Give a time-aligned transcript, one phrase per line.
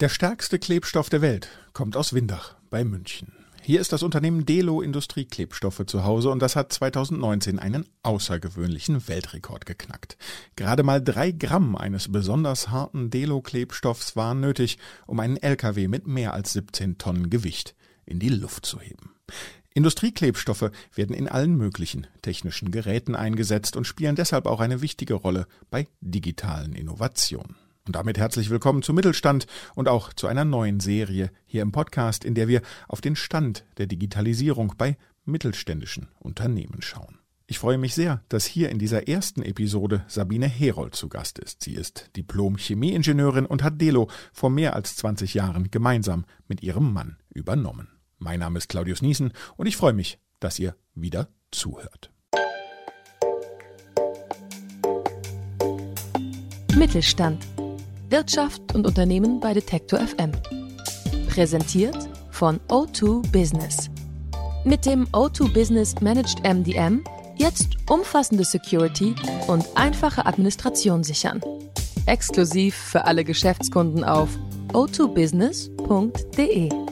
[0.00, 3.34] Der stärkste Klebstoff der Welt kommt aus Windach bei München.
[3.60, 9.66] Hier ist das Unternehmen Delo Industrieklebstoffe zu Hause und das hat 2019 einen außergewöhnlichen Weltrekord
[9.66, 10.16] geknackt.
[10.56, 16.32] Gerade mal drei Gramm eines besonders harten Delo-Klebstoffs waren nötig, um einen LKW mit mehr
[16.32, 17.74] als 17 Tonnen Gewicht
[18.06, 19.12] in die Luft zu heben.
[19.74, 25.46] Industrieklebstoffe werden in allen möglichen technischen Geräten eingesetzt und spielen deshalb auch eine wichtige Rolle
[25.70, 27.56] bei digitalen Innovationen.
[27.86, 32.24] Und damit herzlich willkommen zu Mittelstand und auch zu einer neuen Serie hier im Podcast,
[32.24, 37.18] in der wir auf den Stand der Digitalisierung bei mittelständischen Unternehmen schauen.
[37.46, 41.62] Ich freue mich sehr, dass hier in dieser ersten Episode Sabine Herold zu Gast ist.
[41.62, 47.16] Sie ist Diplom-Chemieingenieurin und hat Delo vor mehr als 20 Jahren gemeinsam mit ihrem Mann
[47.30, 47.88] übernommen.
[48.18, 52.12] Mein Name ist Claudius Niesen und ich freue mich, dass ihr wieder zuhört.
[56.76, 57.44] Mittelstand
[58.10, 60.32] Wirtschaft und Unternehmen bei Detektor FM.
[61.28, 61.96] Präsentiert
[62.30, 63.88] von O2 Business.
[64.64, 67.04] Mit dem O2 Business Managed MDM
[67.36, 69.14] jetzt umfassende Security
[69.46, 71.40] und einfache Administration sichern.
[72.06, 74.30] Exklusiv für alle Geschäftskunden auf
[74.72, 76.89] o2business.de.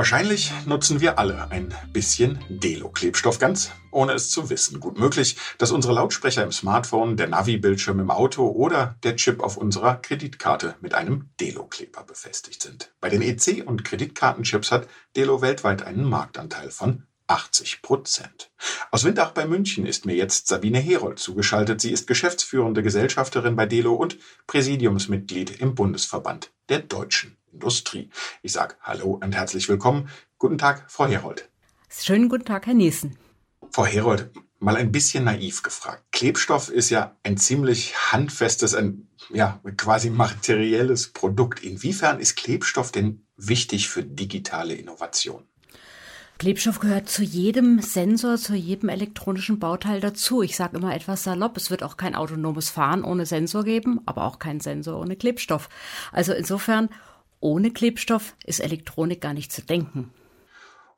[0.00, 4.80] Wahrscheinlich nutzen wir alle ein bisschen Delo-Klebstoff ganz, ohne es zu wissen.
[4.80, 9.58] Gut möglich, dass unsere Lautsprecher im Smartphone, der Navi-Bildschirm im Auto oder der Chip auf
[9.58, 12.94] unserer Kreditkarte mit einem Delo-Kleber befestigt sind.
[13.02, 18.50] Bei den EC- und Kreditkartenchips hat Delo weltweit einen Marktanteil von 80 Prozent.
[18.90, 21.80] Aus Windach bei München ist mir jetzt Sabine Herold zugeschaltet.
[21.80, 27.36] Sie ist geschäftsführende Gesellschafterin bei Delo und Präsidiumsmitglied im Bundesverband der Deutschen.
[27.52, 28.10] Industrie.
[28.42, 30.08] Ich sage Hallo und herzlich willkommen.
[30.38, 31.48] Guten Tag, Frau Herold.
[31.88, 33.16] Schönen guten Tag, Herr Niesen.
[33.72, 36.04] Frau Herold, mal ein bisschen naiv gefragt.
[36.12, 41.62] Klebstoff ist ja ein ziemlich handfestes, ein ja, quasi materielles Produkt.
[41.62, 45.49] Inwiefern ist Klebstoff denn wichtig für digitale Innovation?
[46.40, 50.40] Klebstoff gehört zu jedem Sensor, zu jedem elektronischen Bauteil dazu.
[50.40, 54.24] Ich sage immer etwas salopp, es wird auch kein autonomes Fahren ohne Sensor geben, aber
[54.24, 55.68] auch kein Sensor ohne Klebstoff.
[56.12, 56.88] Also insofern
[57.40, 60.14] ohne Klebstoff ist Elektronik gar nicht zu denken.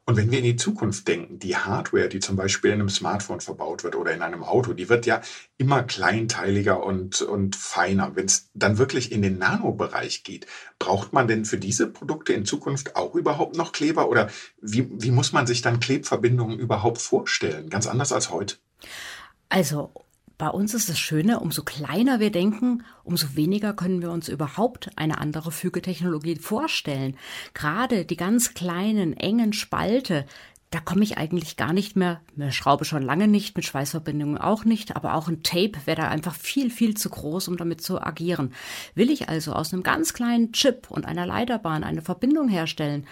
[0.05, 3.41] Und wenn wir in die Zukunft denken, die Hardware, die zum Beispiel in einem Smartphone
[3.41, 5.21] verbaut wird oder in einem Auto, die wird ja
[5.59, 8.17] immer kleinteiliger und, und feiner.
[8.17, 10.47] Wenn es dann wirklich in den Nanobereich geht,
[10.81, 14.09] braucht man denn für diese Produkte in Zukunft auch überhaupt noch Kleber?
[14.09, 14.29] Oder
[14.61, 17.71] wie, wie muss man sich dann Klebverbindungen überhaupt vorstellen?
[17.71, 18.57] Ganz anders als heute.
[19.51, 19.93] Also
[20.43, 24.91] bei uns ist das Schöne, umso kleiner wir denken, umso weniger können wir uns überhaupt
[24.97, 27.17] eine andere Fügetechnologie vorstellen.
[27.55, 30.27] Gerade die ganz kleinen, engen Spalte,
[30.71, 34.65] da komme ich eigentlich gar nicht mehr, mit Schraube schon lange nicht, mit Schweißverbindungen auch
[34.65, 38.03] nicht, aber auch ein Tape wäre da einfach viel, viel zu groß, um damit zu
[38.03, 38.53] agieren.
[38.97, 43.07] Will ich also aus einem ganz kleinen Chip und einer Leiterbahn eine Verbindung herstellen,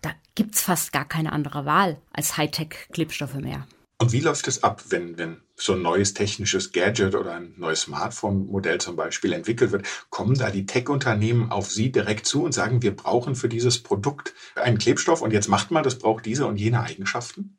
[0.00, 3.66] da gibt's fast gar keine andere Wahl als Hightech-Klebstoffe mehr.
[4.00, 7.82] Und wie läuft es ab, wenn, wenn so ein neues technisches Gadget oder ein neues
[7.82, 9.86] Smartphone-Modell zum Beispiel entwickelt wird?
[10.08, 14.34] Kommen da die Tech-Unternehmen auf Sie direkt zu und sagen, wir brauchen für dieses Produkt
[14.54, 17.56] einen Klebstoff und jetzt macht man, das braucht diese und jene Eigenschaften?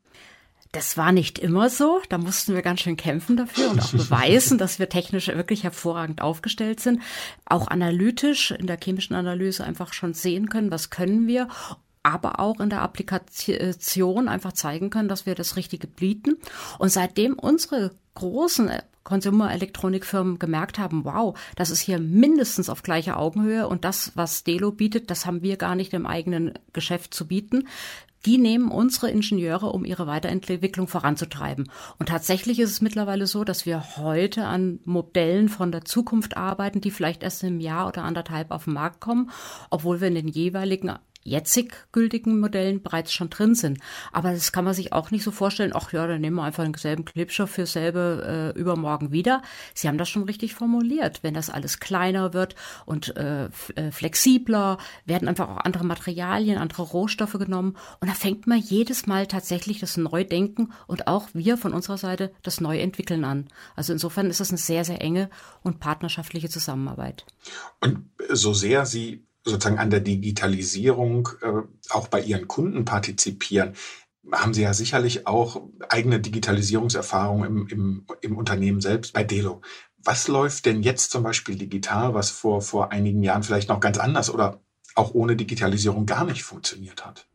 [0.72, 2.00] Das war nicht immer so.
[2.10, 6.22] Da mussten wir ganz schön kämpfen dafür und auch beweisen, dass wir technisch wirklich hervorragend
[6.22, 7.02] aufgestellt sind.
[7.46, 11.50] Auch analytisch in der chemischen Analyse einfach schon sehen können, was können wir
[12.04, 16.38] aber auch in der Applikation einfach zeigen können, dass wir das Richtige bieten.
[16.78, 18.72] Und seitdem unsere großen
[19.04, 24.72] Konsumerelektronikfirmen gemerkt haben, wow, das ist hier mindestens auf gleicher Augenhöhe und das, was Delo
[24.72, 27.68] bietet, das haben wir gar nicht im eigenen Geschäft zu bieten.
[28.26, 31.72] Die nehmen unsere Ingenieure, um ihre Weiterentwicklung voranzutreiben.
[32.00, 36.82] Und tatsächlich ist es mittlerweile so, dass wir heute an Modellen von der Zukunft arbeiten,
[36.82, 39.32] die vielleicht erst im Jahr oder anderthalb auf den Markt kommen,
[39.70, 40.92] obwohl wir in den jeweiligen
[41.24, 43.80] jetzig gültigen Modellen bereits schon drin sind.
[44.12, 46.64] Aber das kann man sich auch nicht so vorstellen, ach ja, dann nehmen wir einfach
[46.64, 49.42] denselben Klebstoff für selbe äh, übermorgen wieder.
[49.74, 51.20] Sie haben das schon richtig formuliert.
[51.22, 52.56] Wenn das alles kleiner wird
[52.86, 53.46] und äh,
[53.76, 57.76] äh, flexibler, werden einfach auch andere Materialien, andere Rohstoffe genommen.
[58.00, 62.32] Und da fängt man jedes Mal tatsächlich das Neudenken und auch wir von unserer Seite
[62.44, 63.48] das Neuentwickeln an.
[63.76, 65.30] Also insofern ist das eine sehr, sehr enge
[65.64, 67.26] und partnerschaftliche Zusammenarbeit.
[67.82, 73.74] Und so sehr Sie sozusagen an der Digitalisierung äh, auch bei Ihren Kunden partizipieren,
[74.32, 79.62] haben Sie ja sicherlich auch eigene Digitalisierungserfahrungen im, im, im Unternehmen selbst bei Delo.
[79.98, 83.98] Was läuft denn jetzt zum Beispiel digital, was vor, vor einigen Jahren vielleicht noch ganz
[83.98, 84.62] anders oder
[84.96, 87.26] auch ohne Digitalisierung gar nicht funktioniert hat?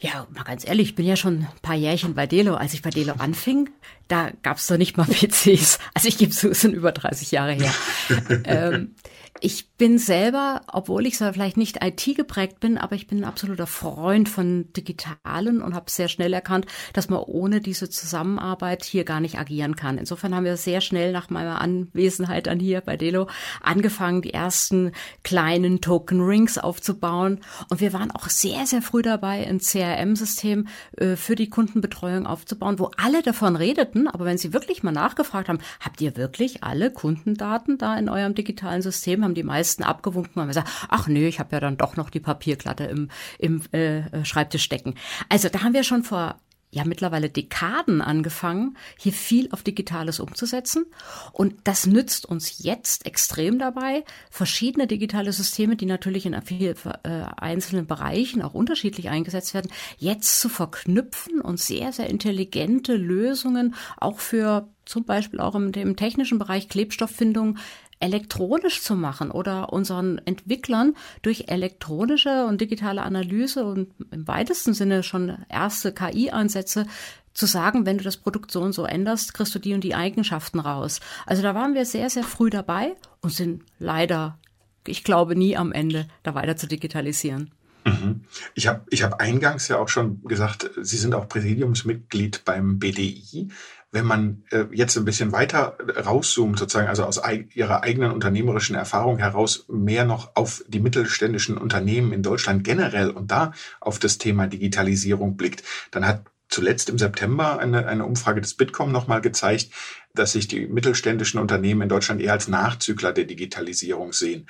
[0.00, 2.54] Ja, mal ganz ehrlich, ich bin ja schon ein paar Jährchen bei Delo.
[2.54, 3.68] Als ich bei Delo anfing,
[4.06, 5.80] da gab es doch nicht mal PCs.
[5.92, 7.74] Also ich gebe zu, es sind über 30 Jahre her.
[8.44, 8.94] ähm,
[9.40, 13.24] ich bin selber, obwohl ich so vielleicht nicht IT geprägt bin, aber ich bin ein
[13.24, 19.04] absoluter Freund von Digitalen und habe sehr schnell erkannt, dass man ohne diese Zusammenarbeit hier
[19.04, 19.98] gar nicht agieren kann.
[19.98, 23.28] Insofern haben wir sehr schnell nach meiner Anwesenheit dann hier bei Delo
[23.60, 24.92] angefangen, die ersten
[25.22, 27.40] kleinen Token Rings aufzubauen.
[27.70, 32.78] Und wir waren auch sehr, sehr früh dabei, ein CRM-System äh, für die Kundenbetreuung aufzubauen,
[32.78, 34.08] wo alle davon redeten.
[34.08, 38.34] Aber wenn sie wirklich mal nachgefragt haben, habt ihr wirklich alle Kundendaten da in eurem
[38.34, 39.27] digitalen System?
[39.28, 42.20] Haben die meisten abgewunken und gesagt, ach nee, ich habe ja dann doch noch die
[42.20, 44.94] Papierklatte im, im äh, Schreibtisch stecken.
[45.28, 46.40] Also da haben wir schon vor
[46.70, 50.84] ja mittlerweile Dekaden angefangen, hier viel auf Digitales umzusetzen.
[51.32, 57.22] Und das nützt uns jetzt extrem dabei, verschiedene digitale Systeme, die natürlich in vielen äh,
[57.36, 64.18] einzelnen Bereichen auch unterschiedlich eingesetzt werden, jetzt zu verknüpfen und sehr, sehr intelligente Lösungen auch
[64.18, 67.58] für zum Beispiel auch im, im technischen Bereich Klebstofffindung
[68.00, 75.02] elektronisch zu machen oder unseren Entwicklern durch elektronische und digitale Analyse und im weitesten Sinne
[75.02, 76.86] schon erste KI-Ansätze
[77.34, 79.94] zu sagen, wenn du das Produkt so und so änderst, kriegst du die und die
[79.94, 81.00] Eigenschaften raus.
[81.26, 84.38] Also da waren wir sehr, sehr früh dabei und sind leider,
[84.86, 87.52] ich glaube, nie am Ende da weiter zu digitalisieren.
[87.84, 88.22] Mhm.
[88.54, 93.48] Ich habe ich hab eingangs ja auch schon gesagt, Sie sind auch Präsidiumsmitglied beim BDI
[93.90, 98.76] wenn man äh, jetzt ein bisschen weiter rauszoomt, sozusagen, also aus eig ihrer eigenen unternehmerischen
[98.76, 104.18] Erfahrung heraus mehr noch auf die mittelständischen Unternehmen in Deutschland generell und da auf das
[104.18, 109.70] Thema Digitalisierung blickt, dann hat zuletzt im September eine, eine Umfrage des Bitkom nochmal gezeigt,
[110.14, 114.46] dass sich die mittelständischen Unternehmen in Deutschland eher als Nachzügler der Digitalisierung sehen.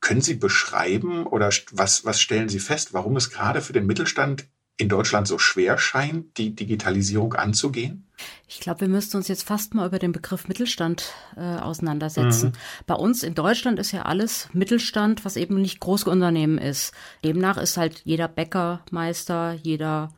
[0.00, 4.46] Können Sie beschreiben oder was, was stellen Sie fest, warum es gerade für den Mittelstand
[4.78, 8.06] in Deutschland so schwer scheint, die Digitalisierung anzugehen?
[8.48, 12.50] Ich glaube, wir müssten uns jetzt fast mal über den Begriff Mittelstand äh, auseinandersetzen.
[12.50, 12.84] Mhm.
[12.86, 16.92] Bei uns in Deutschland ist ja alles Mittelstand, was eben nicht Großunternehmen ist.
[17.24, 20.10] Demnach ist halt jeder Bäckermeister, jeder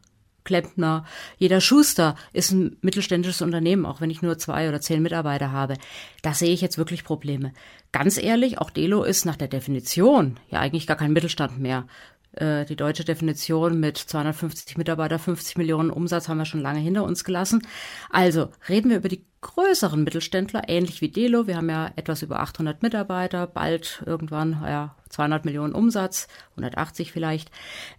[0.45, 1.07] Klempner,
[1.39, 5.75] jeder Schuster ist ein mittelständisches Unternehmen, auch wenn ich nur zwei oder zehn Mitarbeiter habe.
[6.23, 7.53] Da sehe ich jetzt wirklich Probleme.
[7.93, 11.87] Ganz ehrlich, auch Delo ist nach der Definition ja eigentlich gar kein Mittelstand mehr,
[12.37, 17.05] äh, die deutsche Definition mit 250 Mitarbeiter, 50 Millionen Umsatz haben wir schon lange hinter
[17.05, 17.67] uns gelassen.
[18.11, 21.47] Also reden wir über die größeren Mittelständler, ähnlich wie Delo.
[21.47, 27.51] Wir haben ja etwas über 800 Mitarbeiter, bald irgendwann ja, 200 Millionen Umsatz, 180 vielleicht.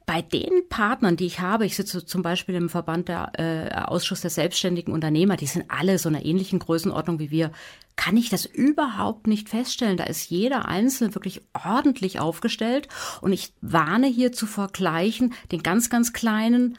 [0.07, 4.21] Bei den Partnern, die ich habe, ich sitze zum Beispiel im Verband der äh, Ausschuss
[4.21, 7.51] der selbstständigen Unternehmer, die sind alle so einer ähnlichen Größenordnung wie wir,
[7.95, 9.97] kann ich das überhaupt nicht feststellen.
[9.97, 12.87] Da ist jeder Einzelne wirklich ordentlich aufgestellt
[13.21, 16.77] und ich warne hier zu vergleichen den ganz, ganz kleinen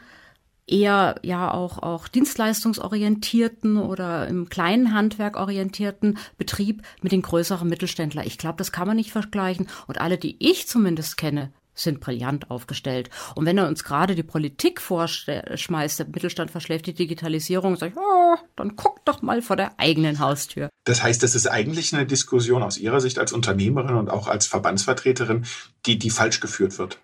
[0.66, 8.26] eher ja auch auch dienstleistungsorientierten oder im kleinen Handwerk orientierten Betrieb mit den größeren Mittelständler.
[8.26, 12.50] Ich glaube, das kann man nicht vergleichen und alle, die ich zumindest kenne, sind brillant
[12.50, 13.10] aufgestellt.
[13.34, 17.96] Und wenn er uns gerade die Politik vorschmeißt, der Mittelstand verschläft die Digitalisierung, sag ich,
[17.96, 20.70] oh, dann guck doch mal vor der eigenen Haustür.
[20.84, 24.46] Das heißt, das ist eigentlich eine Diskussion aus Ihrer Sicht als Unternehmerin und auch als
[24.46, 25.44] Verbandsvertreterin,
[25.84, 26.98] die, die falsch geführt wird.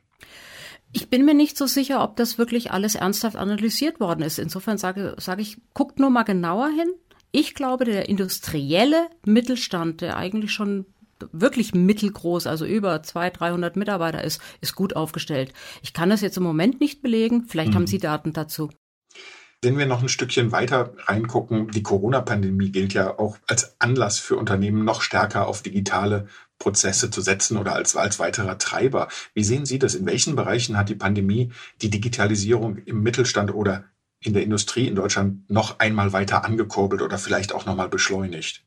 [0.92, 4.38] Ich bin mir nicht so sicher, ob das wirklich alles ernsthaft analysiert worden ist.
[4.38, 6.92] Insofern sage, sage ich, guckt nur mal genauer hin.
[7.30, 10.84] Ich glaube, der industrielle Mittelstand, der eigentlich schon
[11.32, 15.54] wirklich mittelgroß, also über 200, 300 Mitarbeiter ist, ist gut aufgestellt.
[15.82, 17.46] Ich kann das jetzt im Moment nicht belegen.
[17.48, 17.76] Vielleicht mhm.
[17.76, 18.70] haben Sie Daten dazu.
[19.64, 24.36] Wenn wir noch ein Stückchen weiter reingucken, die Corona-Pandemie gilt ja auch als Anlass für
[24.36, 26.26] Unternehmen, noch stärker auf digitale
[26.62, 29.08] Prozesse zu setzen oder als, als weiterer Treiber.
[29.34, 29.96] Wie sehen Sie das?
[29.96, 31.50] In welchen Bereichen hat die Pandemie
[31.82, 33.86] die Digitalisierung im Mittelstand oder
[34.20, 38.64] in der Industrie in Deutschland noch einmal weiter angekurbelt oder vielleicht auch nochmal beschleunigt?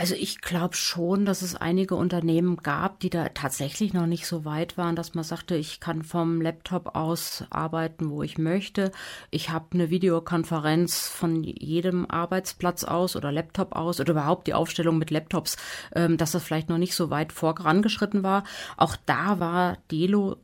[0.00, 4.46] Also ich glaube schon, dass es einige Unternehmen gab, die da tatsächlich noch nicht so
[4.46, 8.92] weit waren, dass man sagte, ich kann vom Laptop aus arbeiten, wo ich möchte.
[9.30, 14.96] Ich habe eine Videokonferenz von jedem Arbeitsplatz aus oder Laptop aus oder überhaupt die Aufstellung
[14.96, 15.58] mit Laptops,
[15.94, 18.44] ähm, dass das vielleicht noch nicht so weit vorangeschritten war.
[18.78, 20.38] Auch da war Delo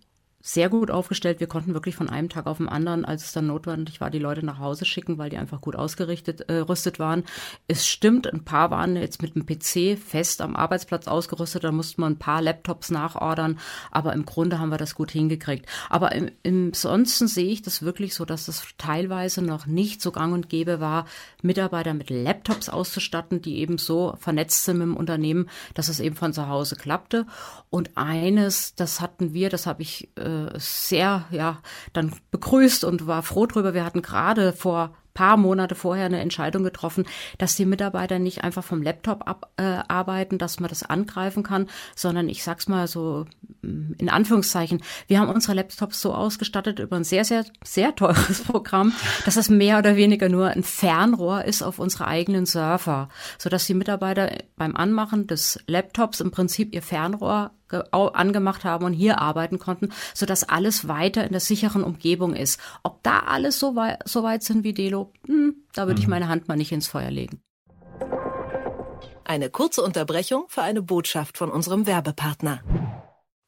[0.47, 1.41] sehr gut aufgestellt.
[1.41, 4.21] Wir konnten wirklich von einem Tag auf den anderen, als es dann notwendig war, die
[4.21, 7.25] Leute nach Hause schicken, weil die einfach gut ausgerichtet äh, rüstet waren.
[7.67, 12.01] Es stimmt, ein paar waren jetzt mit dem PC fest am Arbeitsplatz ausgerüstet, da mussten
[12.01, 13.59] wir ein paar Laptops nachordern,
[13.91, 15.67] aber im Grunde haben wir das gut hingekriegt.
[15.91, 20.13] Aber im, im sonsten sehe ich das wirklich so, dass das teilweise noch nicht so
[20.13, 21.07] gang und gäbe war,
[21.43, 26.15] Mitarbeiter mit Laptops auszustatten, die eben so vernetzt sind mit dem Unternehmen, dass es eben
[26.15, 27.27] von zu Hause klappte.
[27.69, 31.59] Und eines, das hatten wir, das habe ich äh, äh, sehr ja
[31.93, 33.75] dann begrüßt und war froh drüber.
[33.75, 37.07] Wir hatten gerade vor paar Monate vorher eine Entscheidung getroffen,
[37.39, 42.29] dass die Mitarbeiter nicht einfach vom Laptop abarbeiten, äh, dass man das angreifen kann, sondern
[42.29, 43.25] ich sag's mal so
[43.63, 48.43] mm, in Anführungszeichen, wir haben unsere Laptops so ausgestattet über ein sehr, sehr, sehr teures
[48.47, 48.93] Programm,
[49.25, 53.75] dass es mehr oder weniger nur ein Fernrohr ist auf unsere eigenen Server, sodass die
[53.75, 59.91] Mitarbeiter beim Anmachen des Laptops im Prinzip ihr Fernrohr angemacht haben und hier arbeiten konnten,
[60.15, 62.61] so dass alles weiter in der sicheren Umgebung ist.
[62.83, 66.03] Ob da alles so, wei so weit sind wie Delo, hm, da würde mhm.
[66.03, 67.41] ich meine Hand mal nicht ins Feuer legen.
[69.25, 72.61] Eine kurze Unterbrechung für eine Botschaft von unserem Werbepartner.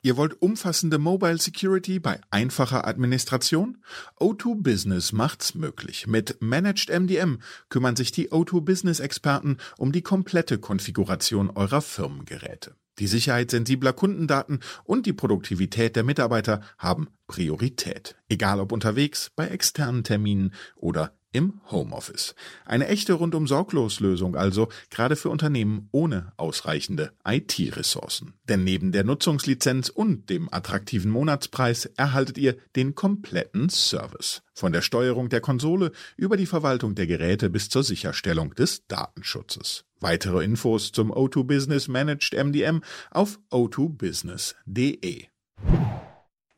[0.01, 3.83] Ihr wollt umfassende Mobile Security bei einfacher Administration?
[4.21, 6.07] O2 Business macht's möglich.
[6.07, 12.77] Mit Managed MDM kümmern sich die O2 Business Experten um die komplette Konfiguration eurer Firmengeräte.
[12.99, 19.49] Die Sicherheit sensibler Kundendaten und die Produktivität der Mitarbeiter haben Priorität, egal ob unterwegs, bei
[19.49, 22.35] externen Terminen oder im Homeoffice.
[22.65, 28.35] Eine echte rundum sorglos Lösung also, gerade für Unternehmen ohne ausreichende IT-Ressourcen.
[28.49, 34.43] Denn neben der Nutzungslizenz und dem attraktiven Monatspreis erhaltet ihr den kompletten Service.
[34.55, 39.85] Von der Steuerung der Konsole über die Verwaltung der Geräte bis zur Sicherstellung des Datenschutzes.
[40.01, 45.27] Weitere Infos zum O2 Business Managed MDM auf o2business.de.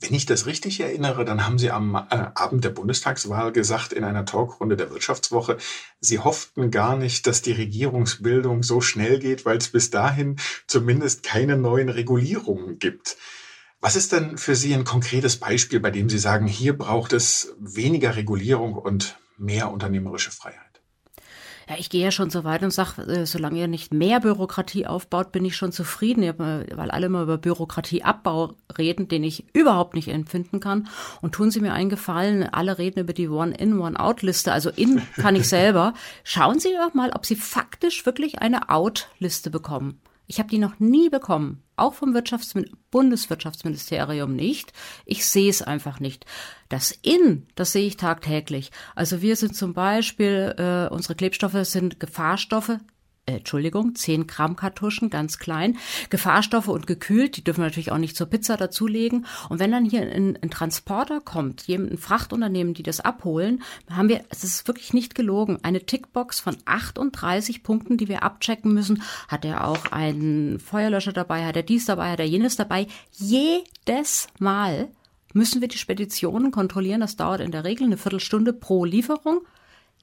[0.03, 4.03] Wenn ich das richtig erinnere, dann haben Sie am äh, Abend der Bundestagswahl gesagt in
[4.03, 5.59] einer Talkrunde der Wirtschaftswoche,
[6.01, 11.23] Sie hofften gar nicht, dass die Regierungsbildung so schnell geht, weil es bis dahin zumindest
[11.23, 13.19] keine neuen Regulierungen gibt.
[13.83, 17.55] Was ist denn für Sie ein konkretes Beispiel, bei dem Sie sagen, hier braucht es
[17.59, 20.70] weniger Regulierung und mehr unternehmerische Freiheit?
[21.71, 24.89] Ja, ich gehe ja schon so weit und sage, äh, solange ihr nicht mehr Bürokratie
[24.89, 30.09] aufbaut, bin ich schon zufrieden, weil alle immer über Bürokratieabbau reden, den ich überhaupt nicht
[30.09, 30.89] empfinden kann.
[31.21, 35.37] Und tun Sie mir einen Gefallen, alle reden über die One-in, One-out-Liste, also in kann
[35.37, 35.95] ich selber.
[36.25, 40.01] Schauen Sie doch mal, ob Sie faktisch wirklich eine Out-Liste bekommen.
[40.31, 44.73] Ich habe die noch nie bekommen, auch vom Wirtschaftsmin Bundeswirtschaftsministerium nicht.
[45.05, 46.25] Ich sehe es einfach nicht.
[46.69, 48.71] Das In, das sehe ich tagtäglich.
[48.95, 52.79] Also wir sind zum Beispiel, äh, unsere Klebstoffe sind Gefahrstoffe,
[53.31, 55.79] äh, Entschuldigung, 10 Gramm Kartuschen, ganz klein,
[56.11, 59.27] Gefahrstoffe und gekühlt, die dürfen wir natürlich auch nicht zur Pizza dazulegen.
[59.49, 64.25] Und wenn dann hier ein, ein Transporter kommt, ein Frachtunternehmen, die das abholen, haben wir,
[64.31, 69.03] es ist wirklich nicht gelogen, eine Tickbox von 38 Punkten, die wir abchecken müssen.
[69.29, 72.87] Hat er auch einen Feuerlöscher dabei, hat er dies dabei, hat er jenes dabei.
[73.13, 74.89] Jedes Mal
[75.33, 77.01] müssen wir die Speditionen kontrollieren.
[77.01, 79.43] Das dauert in der Regel eine Viertelstunde pro Lieferung.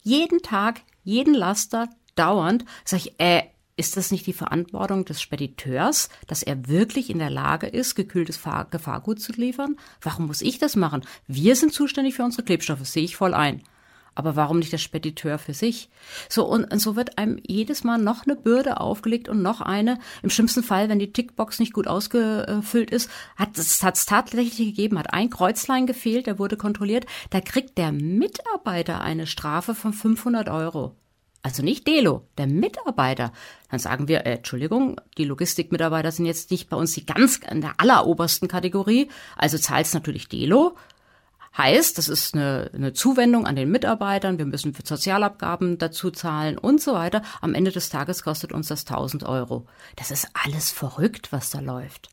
[0.03, 3.44] Jeden Tag, jeden Laster, dauernd, sage ich, äh,
[3.78, 8.40] ist das nicht die Verantwortung des Spediteurs, dass er wirklich in der Lage ist, gekühltes
[8.72, 9.78] Gefahrgut zu liefern?
[10.02, 11.06] Warum muss ich das machen?
[11.28, 13.62] Wir sind zuständig für unsere Klebstoffe, sehe ich voll ein.
[14.16, 15.92] Aber warum nicht der Spediteur für sich?
[16.28, 20.00] So, und, und so wird einem jedes Mal noch eine Bürde aufgelegt und noch eine.
[20.24, 25.14] Im schlimmsten Fall, wenn die Tickbox nicht gut ausgefüllt ist, hat es tatsächlich gegeben, hat
[25.14, 30.96] ein Kreuzlein gefehlt, der wurde kontrolliert, da kriegt der Mitarbeiter eine Strafe von 500 Euro.
[31.44, 33.32] Also nicht Delo, der Mitarbeiter.
[33.70, 37.62] Dann sagen wir, äh, Entschuldigung, die Logistikmitarbeiter sind jetzt nicht bei uns die ganz in
[37.62, 39.10] der allerobersten Kategorie.
[39.38, 40.75] Also zahlt es natürlich Delo.
[41.58, 46.58] Heißt, das ist eine, eine Zuwendung an den Mitarbeitern, wir müssen für Sozialabgaben dazu zahlen
[46.58, 47.24] und so weiter.
[47.41, 49.65] Am Ende des Tages kostet uns das 1000 Euro.
[49.96, 52.10] Das ist alles verrückt, was da läuft.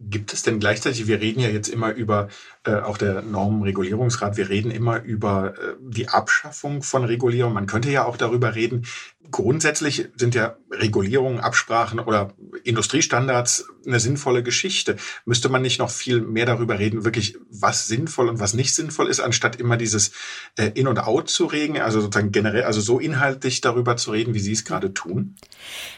[0.00, 2.28] Gibt es denn gleichzeitig, wir reden ja jetzt immer über
[2.64, 7.52] äh, auch der Normenregulierungsrat, wir reden immer über äh, die Abschaffung von Regulierung.
[7.52, 8.86] Man könnte ja auch darüber reden,
[9.30, 12.32] grundsätzlich sind ja Regulierungen, Absprachen oder
[12.64, 14.96] Industriestandards eine sinnvolle Geschichte.
[15.24, 19.08] Müsste man nicht noch viel mehr darüber reden, wirklich was sinnvoll und was nicht sinnvoll
[19.08, 20.12] ist, anstatt immer dieses
[20.56, 24.34] äh, In und Out zu regen, also sozusagen generell, also so inhaltlich darüber zu reden,
[24.34, 25.36] wie Sie es gerade tun?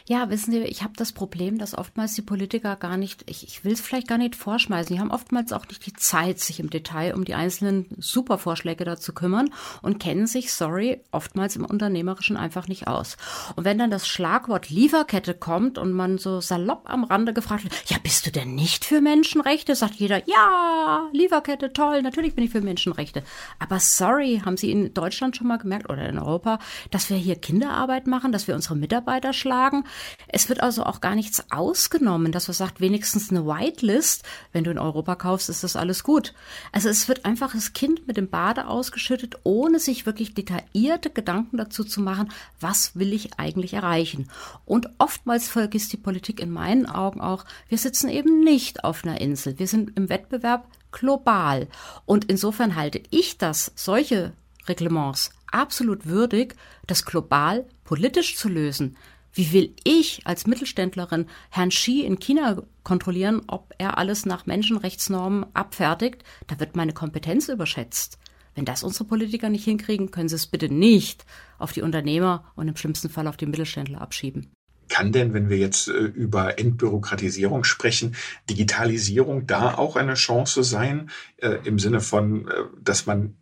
[0.06, 3.64] Ja, wissen Sie, ich habe das Problem, dass oftmals die Politiker gar nicht, ich, ich
[3.64, 6.70] will es vielleicht gar nicht vorschmeißen, die haben oftmals auch nicht die Zeit, sich im
[6.70, 9.50] Detail um die einzelnen Supervorschläge da zu kümmern
[9.82, 13.16] und kennen sich, sorry, oftmals im Unternehmerischen einfach nicht aus.
[13.56, 17.74] Und wenn dann das Schlagwort Lieferkette kommt und man so salopp am Rande gefragt wird,
[17.86, 19.74] ja, bist du denn nicht für Menschenrechte?
[19.74, 23.22] Sagt jeder, ja, Lieferkette, toll, natürlich bin ich für Menschenrechte.
[23.58, 26.58] Aber sorry, haben Sie in Deutschland schon mal gemerkt oder in Europa,
[26.90, 29.84] dass wir hier Kinderarbeit machen, dass wir unsere Mitarbeiter schlagen?
[30.28, 34.70] Es wird also auch gar nichts ausgenommen, dass man sagt, wenigstens eine Whitelist, wenn du
[34.70, 36.34] in Europa kaufst, ist das alles gut.
[36.72, 41.56] Also es wird einfach das Kind mit dem Bade ausgeschüttet, ohne sich wirklich detaillierte Gedanken
[41.56, 44.30] dazu zu machen, was will ich eigentlich erreichen.
[44.64, 49.20] Und oftmals vergisst die Politik in meinen Augen auch, wir sitzen eben nicht auf einer
[49.20, 49.58] Insel.
[49.58, 51.68] Wir sind im Wettbewerb global.
[52.06, 54.32] Und insofern halte ich das, solche
[54.68, 56.54] Reglements, absolut würdig,
[56.86, 58.96] das global politisch zu lösen.
[59.32, 65.46] Wie will ich als Mittelständlerin Herrn Xi in China kontrollieren, ob er alles nach Menschenrechtsnormen
[65.54, 66.24] abfertigt?
[66.48, 68.18] Da wird meine Kompetenz überschätzt.
[68.54, 71.24] Wenn das unsere Politiker nicht hinkriegen, können sie es bitte nicht
[71.58, 74.50] auf die Unternehmer und im schlimmsten Fall auf die Mittelständler abschieben.
[74.88, 78.16] Kann denn, wenn wir jetzt äh, über Entbürokratisierung sprechen,
[78.50, 82.52] Digitalisierung da auch eine Chance sein, äh, im Sinne von, äh,
[82.82, 83.36] dass man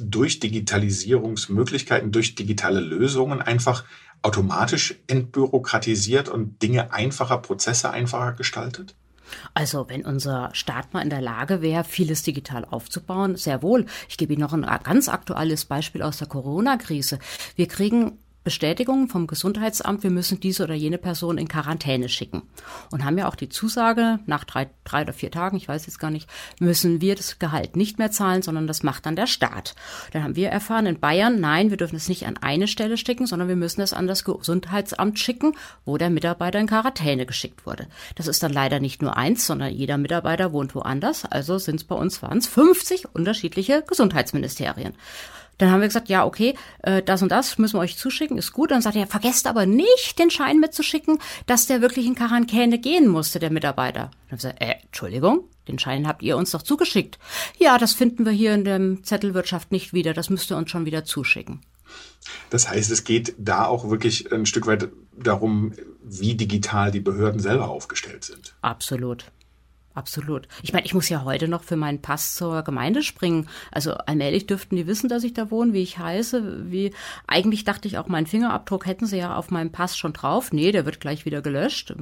[0.00, 3.84] durch Digitalisierungsmöglichkeiten, durch digitale Lösungen einfach
[4.22, 8.94] automatisch entbürokratisiert und Dinge einfacher, Prozesse einfacher gestaltet?
[9.54, 13.86] Also wenn unser Staat mal in der Lage wäre, vieles digital aufzubauen, sehr wohl.
[14.08, 17.18] Ich gebe Ihnen noch ein ganz aktuelles Beispiel aus der Corona-Krise.
[17.54, 22.42] Wir kriegen Bestätigung vom Gesundheitsamt, wir müssen diese oder jene Person in Quarantäne schicken.
[22.92, 25.98] Und haben ja auch die Zusage, nach drei, drei oder vier Tagen, ich weiß jetzt
[25.98, 29.74] gar nicht, müssen wir das Gehalt nicht mehr zahlen, sondern das macht dann der Staat.
[30.12, 33.26] Dann haben wir erfahren in Bayern, nein, wir dürfen es nicht an eine Stelle schicken,
[33.26, 37.88] sondern wir müssen es an das Gesundheitsamt schicken, wo der Mitarbeiter in Quarantäne geschickt wurde.
[38.14, 41.24] Das ist dann leider nicht nur eins, sondern jeder Mitarbeiter wohnt woanders.
[41.24, 44.94] Also sind es bei uns waren es 50 unterschiedliche Gesundheitsministerien.
[45.58, 48.52] Dann haben wir gesagt, ja, okay, äh, das und das müssen wir euch zuschicken, ist
[48.52, 48.70] gut.
[48.70, 53.08] Dann sagt er, vergesst aber nicht, den Schein mitzuschicken, dass der wirklich in Quarantäne gehen
[53.08, 54.10] musste, der Mitarbeiter.
[54.10, 57.18] Dann haben wir gesagt, äh, Entschuldigung, den Schein habt ihr uns doch zugeschickt.
[57.58, 60.86] Ja, das finden wir hier in der Zettelwirtschaft nicht wieder, das müsst ihr uns schon
[60.86, 61.60] wieder zuschicken.
[62.50, 65.72] Das heißt, es geht da auch wirklich ein Stück weit darum,
[66.02, 68.54] wie digital die Behörden selber aufgestellt sind.
[68.62, 69.26] Absolut.
[69.96, 70.46] Absolut.
[70.62, 73.48] Ich meine, ich muss ja heute noch für meinen Pass zur Gemeinde springen.
[73.72, 76.92] Also allmählich dürften die wissen, dass ich da wohne, wie ich heiße, wie
[77.26, 80.52] eigentlich dachte ich auch, meinen Fingerabdruck hätten sie ja auf meinem Pass schon drauf.
[80.52, 81.94] Nee, der wird gleich wieder gelöscht.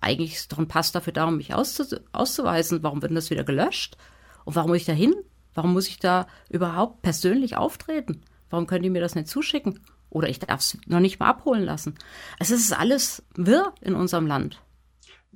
[0.00, 2.82] Eigentlich ist doch ein Pass dafür da, um mich auszu auszuweisen.
[2.82, 3.98] Warum wird denn das wieder gelöscht?
[4.46, 5.14] Und warum muss ich da hin?
[5.52, 8.22] Warum muss ich da überhaupt persönlich auftreten?
[8.48, 9.80] Warum können die mir das nicht zuschicken?
[10.08, 11.94] Oder ich darf es noch nicht mal abholen lassen.
[12.38, 14.62] Also es ist alles wirr in unserem Land.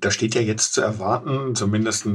[0.01, 2.07] Da steht ja jetzt zu erwarten, zumindest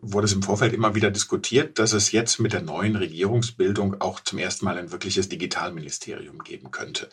[0.00, 4.20] wurde es im Vorfeld immer wieder diskutiert, dass es jetzt mit der neuen Regierungsbildung auch
[4.20, 7.08] zum ersten Mal ein wirkliches Digitalministerium geben könnte.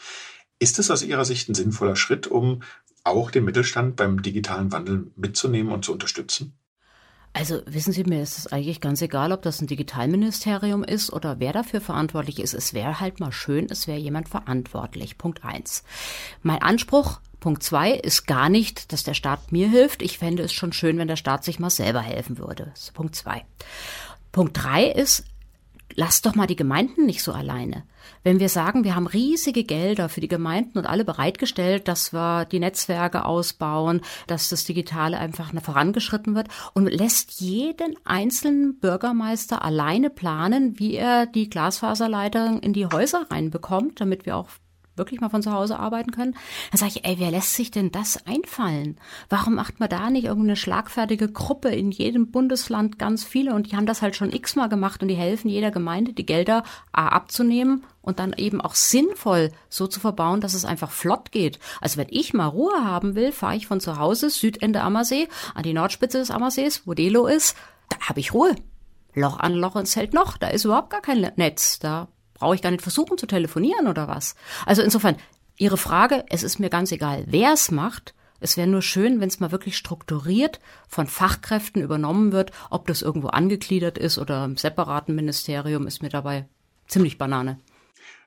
[0.59, 2.61] Ist es aus Ihrer Sicht ein sinnvoller Schritt, um
[3.03, 6.53] auch den Mittelstand beim digitalen Wandel mitzunehmen und zu unterstützen?
[7.33, 11.39] Also wissen Sie, mir ist es eigentlich ganz egal, ob das ein Digitalministerium ist oder
[11.39, 12.53] wer dafür verantwortlich ist.
[12.53, 15.17] Es wäre halt mal schön, es wäre jemand verantwortlich.
[15.17, 15.83] Punkt eins.
[16.41, 20.02] Mein Anspruch Punkt zwei ist gar nicht, dass der Staat mir hilft.
[20.02, 22.73] Ich fände es schon schön, wenn der Staat sich mal selber helfen würde.
[22.93, 23.45] Punkt zwei.
[24.32, 25.23] Punkt drei ist,
[25.95, 27.84] lasst doch mal die Gemeinden nicht so alleine.
[28.23, 32.45] Wenn wir sagen, wir haben riesige Gelder für die Gemeinden und alle bereitgestellt, dass wir
[32.45, 40.10] die Netzwerke ausbauen, dass das Digitale einfach vorangeschritten wird und lässt jeden einzelnen Bürgermeister alleine
[40.10, 44.49] planen, wie er die Glasfaserleitung in die Häuser reinbekommt, damit wir auch
[44.99, 46.35] wirklich mal von zu Hause arbeiten können.
[46.71, 48.99] Dann sage ich, ey, wer lässt sich denn das einfallen?
[49.29, 53.75] Warum macht man da nicht irgendeine schlagfertige Gruppe in jedem Bundesland ganz viele und die
[53.75, 57.83] haben das halt schon x-mal gemacht und die helfen jeder Gemeinde, die Gelder A, abzunehmen
[58.01, 61.59] und dann eben auch sinnvoll so zu verbauen, dass es einfach flott geht.
[61.81, 65.63] Also wenn ich mal Ruhe haben will, fahre ich von zu Hause Südende Ammersee an
[65.63, 67.55] die Nordspitze des Ammersees, wo Delo ist,
[67.89, 68.55] da habe ich Ruhe.
[69.15, 72.07] Loch an Loch ins Zelt noch, da ist überhaupt gar kein Netz, da
[72.39, 74.36] brauche ich gar nicht versuchen zu telefonieren oder was?
[74.65, 75.17] Also insofern,
[75.58, 78.15] Ihre Frage, es ist mir ganz egal, wer es macht.
[78.39, 82.52] Es wäre nur schön, wenn es mal wirklich strukturiert von Fachkräften übernommen wird.
[82.69, 86.47] Ob das irgendwo angegliedert ist oder im separaten Ministerium, ist mir dabei
[86.88, 87.60] ziemlich Banane.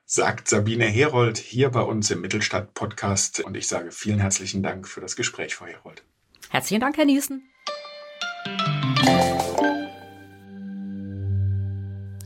[0.05, 3.39] Sagt Sabine Herold hier bei uns im Mittelstadt-Podcast.
[3.39, 6.03] Und ich sage vielen herzlichen Dank für das Gespräch, Frau Herold.
[6.51, 7.49] Herzlichen Dank, Herr Niesen.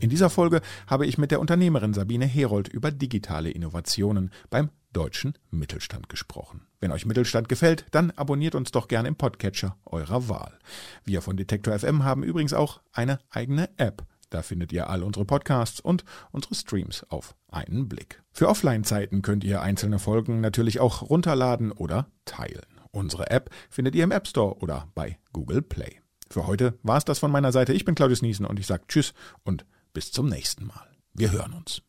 [0.07, 5.33] In dieser Folge habe ich mit der Unternehmerin Sabine Herold über digitale Innovationen beim deutschen
[5.51, 6.65] Mittelstand gesprochen.
[6.79, 10.59] Wenn euch Mittelstand gefällt, dann abonniert uns doch gerne im Podcatcher eurer Wahl.
[11.03, 14.05] Wir von Detektor FM haben übrigens auch eine eigene App.
[14.29, 18.23] Da findet ihr all unsere Podcasts und unsere Streams auf einen Blick.
[18.31, 22.79] Für Offline-Zeiten könnt ihr einzelne Folgen natürlich auch runterladen oder teilen.
[22.91, 25.99] Unsere App findet ihr im App Store oder bei Google Play.
[26.29, 27.73] Für heute war es das von meiner Seite.
[27.73, 29.65] Ich bin Claudius Niesen und ich sage Tschüss und
[29.97, 30.87] bis zum nächsten Mal.
[31.15, 31.81] Wir hören uns.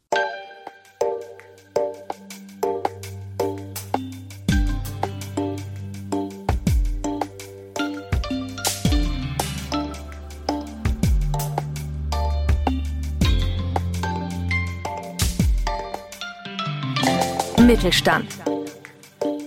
[17.59, 18.27] Mittelstand.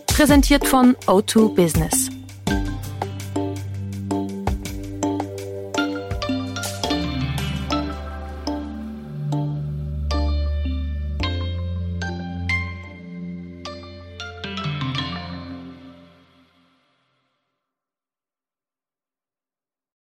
[0.05, 2.10] Präsentiert von O2 Business.